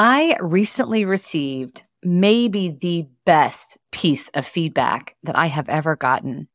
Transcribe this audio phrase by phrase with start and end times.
[0.00, 6.46] I recently received maybe the best piece of feedback that I have ever gotten.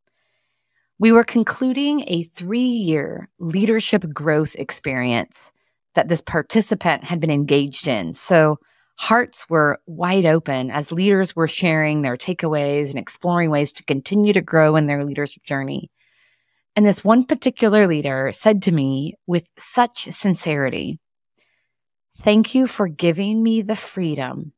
[0.97, 5.51] We were concluding a three year leadership growth experience
[5.93, 8.13] that this participant had been engaged in.
[8.13, 8.59] So,
[8.95, 14.31] hearts were wide open as leaders were sharing their takeaways and exploring ways to continue
[14.31, 15.91] to grow in their leadership journey.
[16.77, 20.99] And this one particular leader said to me with such sincerity,
[22.17, 24.53] Thank you for giving me the freedom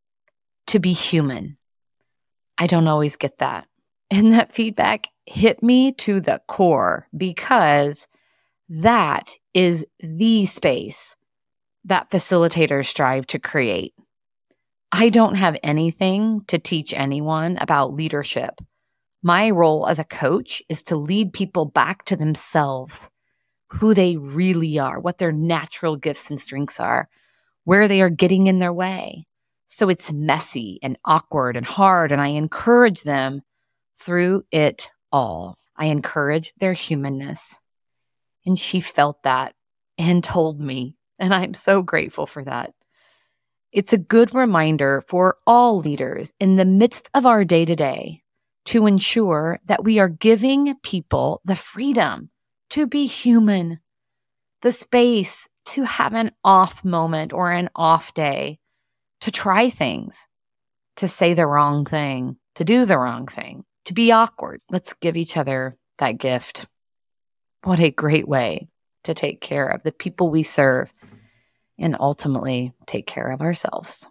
[0.67, 1.57] to be human.
[2.57, 3.67] I don't always get that.
[4.11, 8.07] And that feedback hit me to the core because
[8.69, 11.15] that is the space
[11.85, 13.95] that facilitators strive to create.
[14.91, 18.61] I don't have anything to teach anyone about leadership.
[19.23, 23.09] My role as a coach is to lead people back to themselves,
[23.69, 27.09] who they really are, what their natural gifts and strengths are,
[27.65, 29.27] where they are getting in their way.
[29.67, 33.41] So it's messy and awkward and hard, and I encourage them
[33.97, 35.57] through it all.
[35.75, 37.57] I encourage their humanness.
[38.45, 39.53] And she felt that
[39.97, 42.73] and told me, and I'm so grateful for that.
[43.71, 48.21] It's a good reminder for all leaders in the midst of our day to day
[48.65, 52.29] to ensure that we are giving people the freedom
[52.69, 53.79] to be human,
[54.61, 58.59] the space to have an off moment or an off day,
[59.21, 60.27] to try things,
[60.97, 64.61] to say the wrong thing, to do the wrong thing, to be awkward.
[64.69, 66.67] Let's give each other that gift.
[67.63, 68.67] What a great way
[69.03, 70.91] to take care of the people we serve
[71.77, 74.07] and ultimately take care of ourselves.